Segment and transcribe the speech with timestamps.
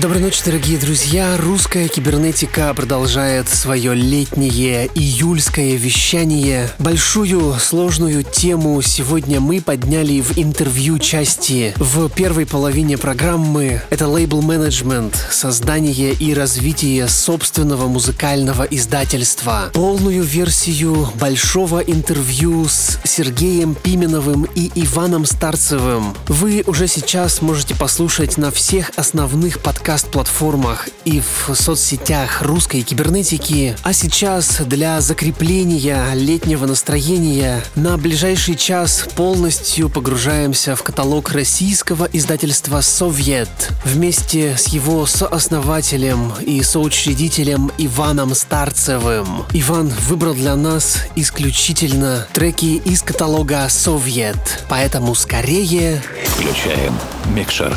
[0.00, 1.36] Доброй ночи, дорогие друзья.
[1.38, 6.70] Русская кибернетика продолжает свое летнее июльское вещание.
[6.78, 11.74] Большую сложную тему сегодня мы подняли в интервью части.
[11.78, 19.70] В первой половине программы это лейбл менеджмент, создание и развитие собственного музыкального издательства.
[19.72, 28.36] Полную версию большого интервью с Сергеем Пименовым и Иваном Старцевым вы уже сейчас можете послушать
[28.36, 33.74] на всех основных подкастах подкаст-платформах и в соцсетях русской кибернетики.
[33.84, 42.82] А сейчас для закрепления летнего настроения на ближайший час полностью погружаемся в каталог российского издательства
[42.82, 43.48] «Совет»
[43.82, 49.46] вместе с его сооснователем и соучредителем Иваном Старцевым.
[49.54, 56.02] Иван выбрал для нас исключительно треки из каталога «Совет», поэтому скорее...
[56.26, 56.94] Включаем
[57.34, 57.74] микшер.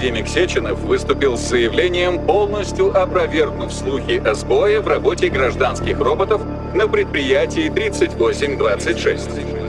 [0.00, 6.40] Академик Сеченов выступил с заявлением, полностью опровергнув слухи о сбое в работе гражданских роботов
[6.74, 9.28] на предприятии 3826.
[9.28, 9.66] Предприятие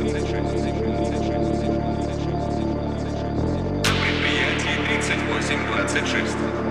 [4.87, 6.70] 3826.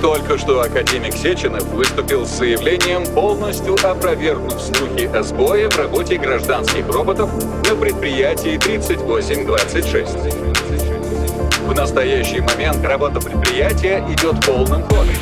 [0.00, 6.88] Только что академик Сеченов выступил с заявлением, полностью опровергнув слухи о сбое в работе гражданских
[6.88, 7.28] роботов
[7.68, 10.08] на предприятии 3826.
[11.66, 15.14] В настоящий момент работа предприятия идет полным ходом.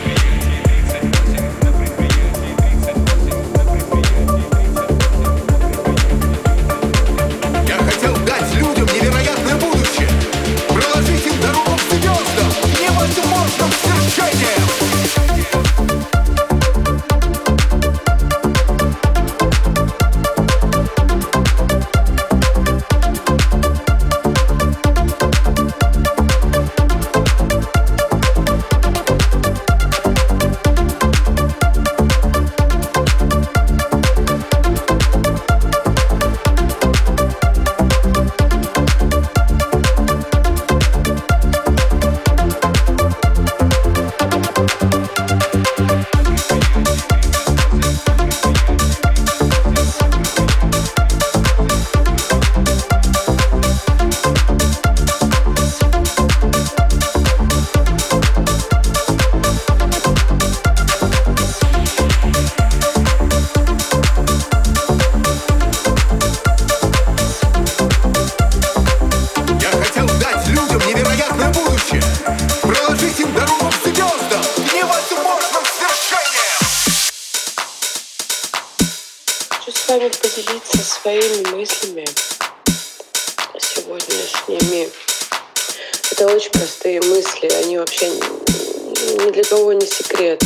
[86.20, 90.42] Это очень простые мысли, они вообще ни для кого не секрет,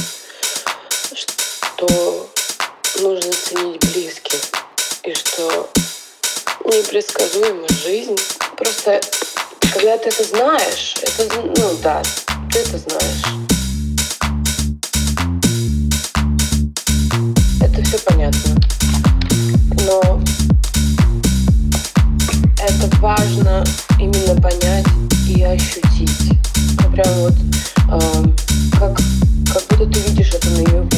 [1.14, 2.28] что
[3.00, 4.38] нужно ценить близких
[5.02, 5.70] и что
[6.66, 8.18] непредсказуема жизнь.
[8.58, 9.00] Просто
[9.72, 12.02] когда ты это знаешь, это, ну да,
[12.52, 13.24] ты это знаешь.
[17.62, 18.60] Это все понятно.
[19.86, 20.20] Но
[22.58, 23.64] это важно
[23.98, 24.84] именно понять
[25.32, 26.32] и ощутить.
[26.82, 27.34] Ну, прям вот
[27.88, 28.36] эм,
[28.78, 28.96] как,
[29.52, 30.88] как будто ты видишь это наяву.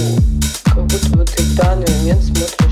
[0.65, 2.64] Как будто бы ты в данный момент смотришь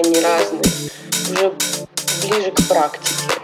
[0.00, 0.62] они разные,
[1.30, 1.52] уже
[2.22, 3.39] ближе к практике.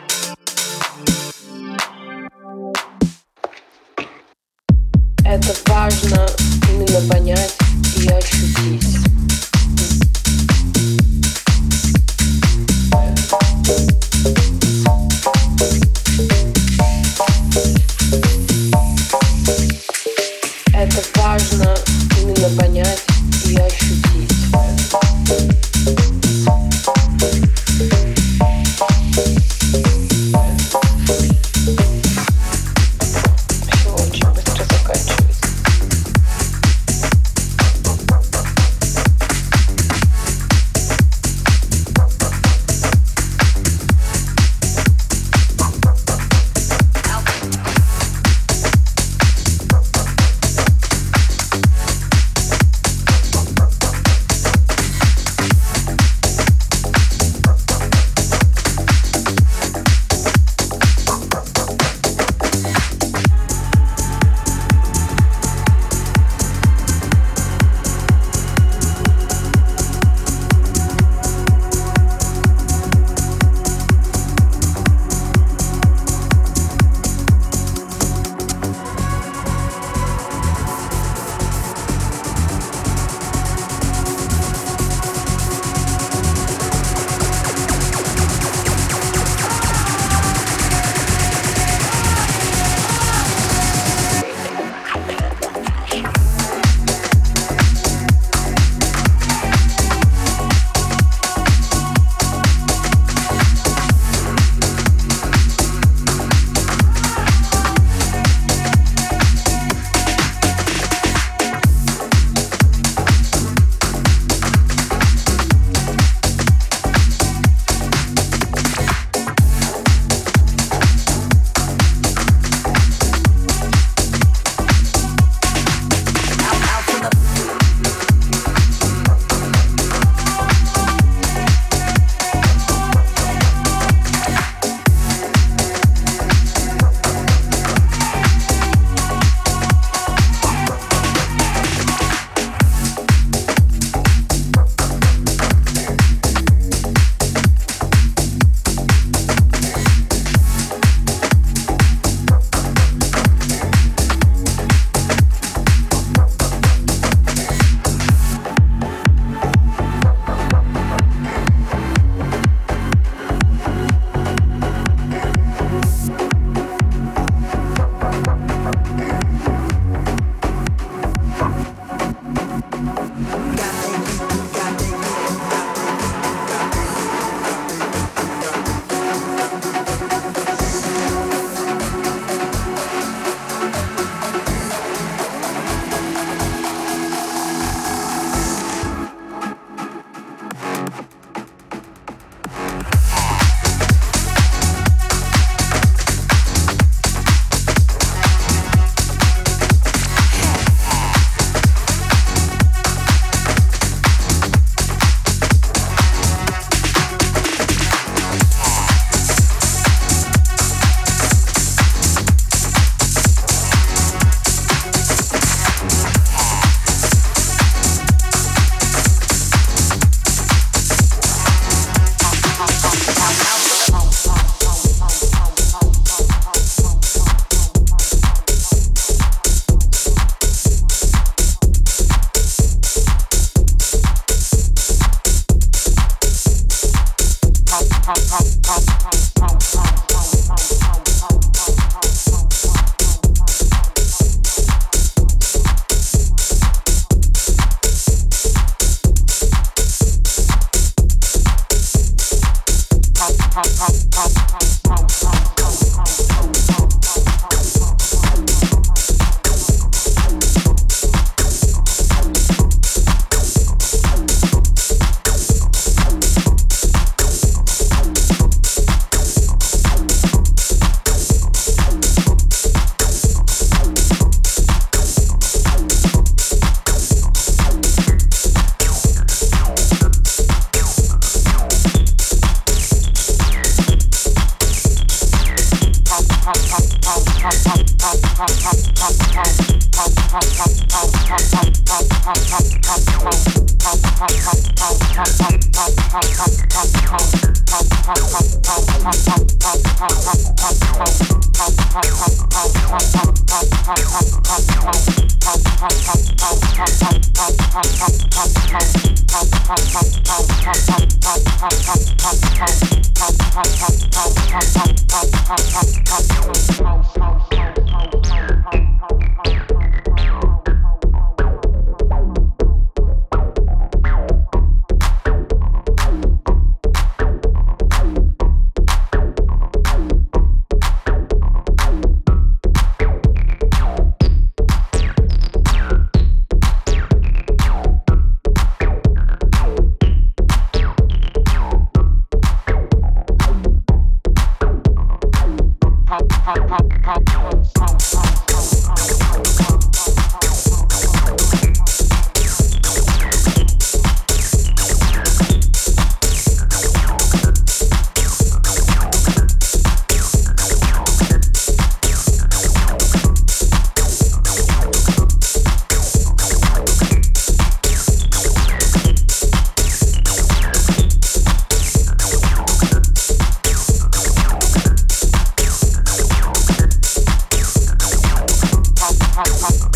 [379.36, 379.95] ハハハハ。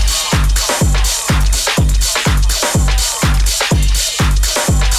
[0.00, 0.06] ピ
[4.86, 4.89] ッ!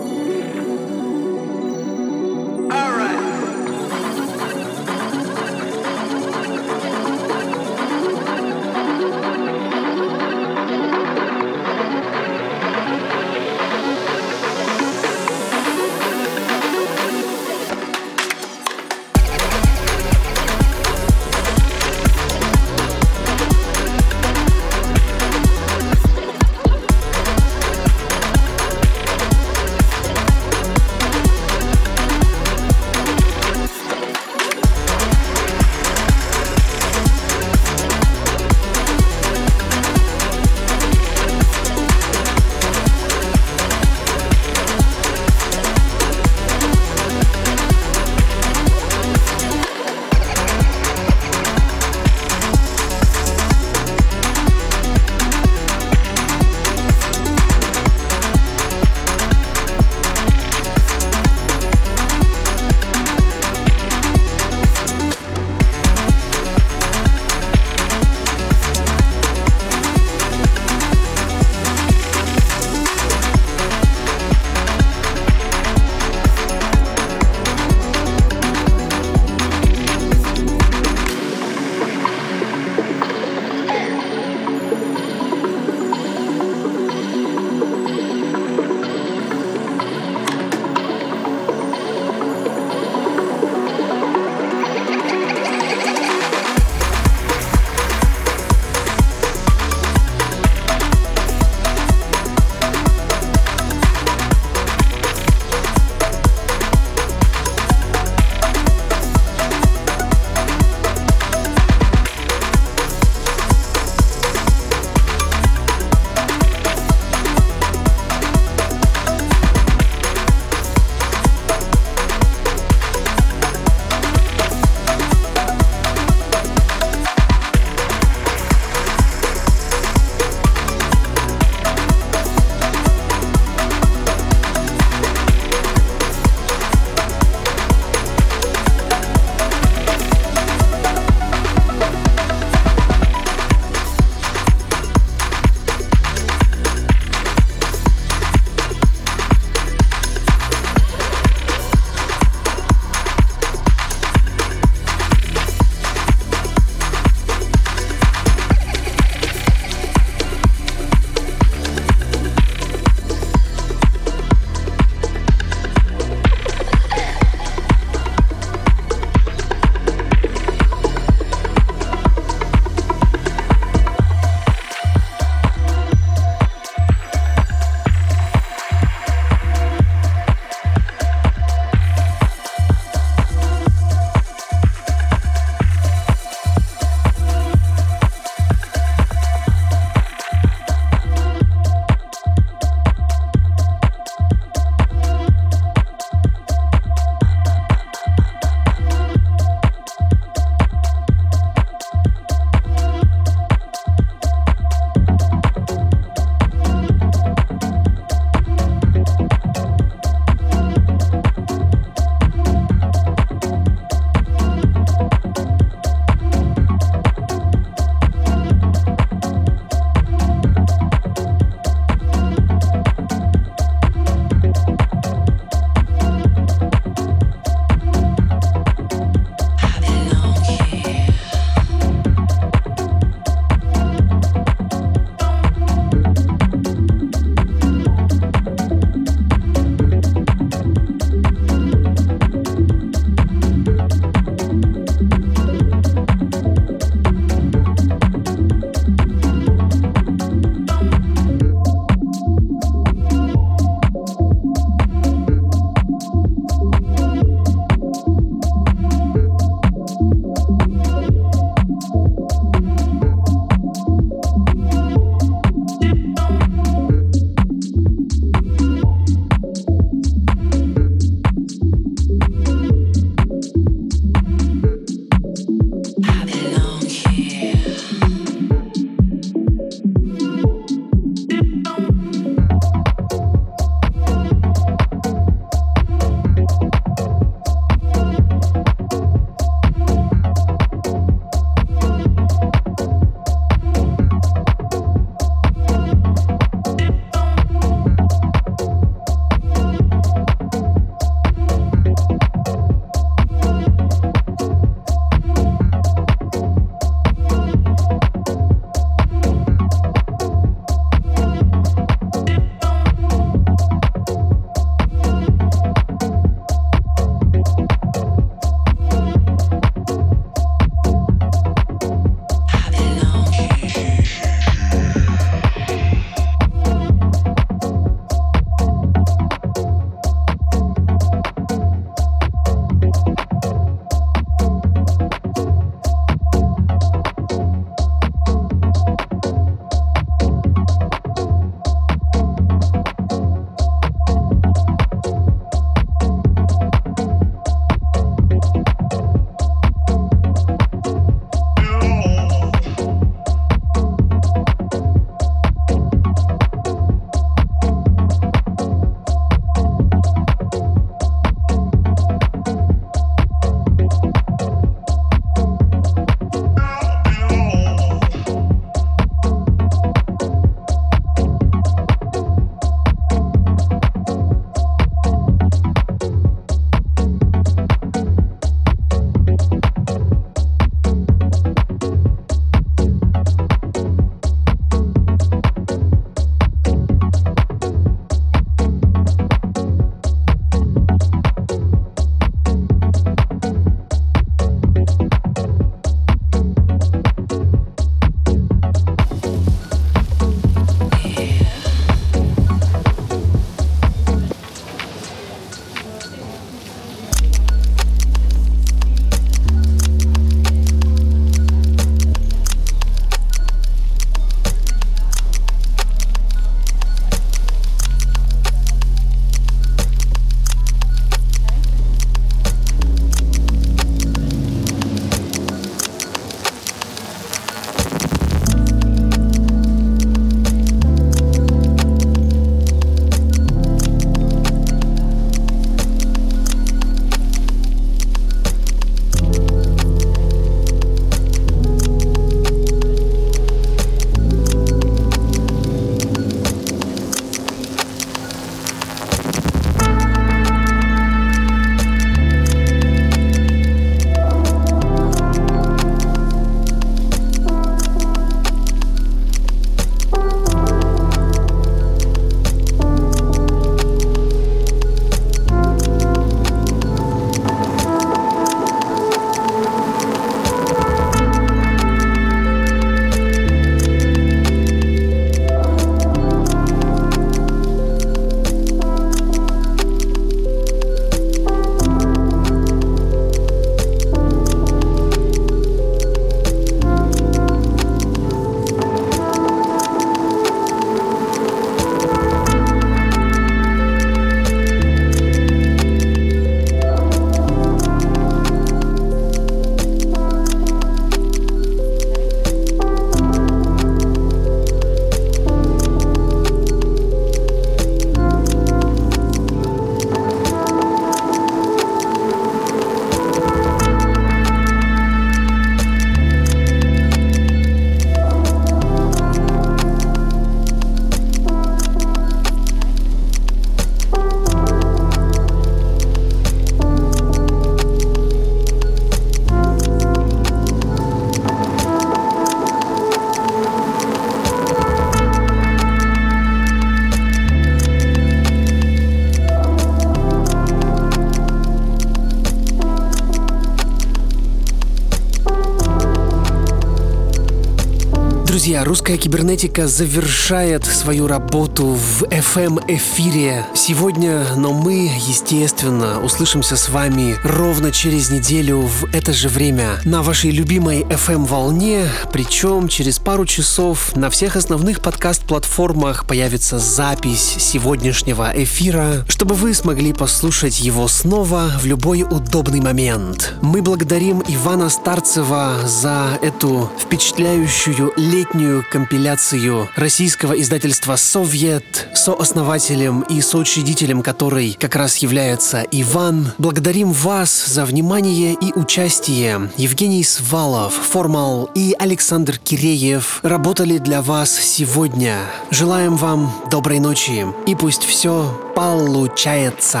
[549.10, 557.36] Друзья, русская кибернетика завершает свою работу в FM-эфире сегодня, но мы, естественно, услышимся с вами
[557.44, 564.16] ровно через неделю в это же время на вашей любимой FM-волне, причем через пару часов
[564.16, 571.86] на всех основных подкаст-платформах появится запись сегодняшнего эфира, чтобы вы смогли послушать его снова в
[571.86, 573.54] любой удобный момент.
[573.62, 578.84] Мы благодарим Ивана Старцева за эту впечатляющую летнюю
[579.20, 586.52] компиляцию российского издательства «Совет», сооснователем и соучредителем которой как раз является Иван.
[586.56, 589.70] Благодарим вас за внимание и участие.
[589.76, 595.36] Евгений Свалов, Формал и Александр Киреев работали для вас сегодня.
[595.70, 600.00] Желаем вам доброй ночи и пусть все получается.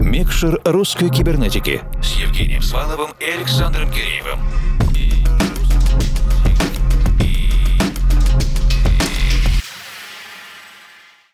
[0.00, 4.40] Микшер русской кибернетики с Евгением Сваловым и Александром Киреевым.